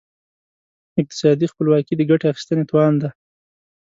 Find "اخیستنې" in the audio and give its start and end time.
2.31-2.63